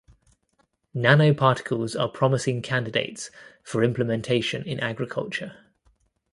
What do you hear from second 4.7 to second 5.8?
agriculture.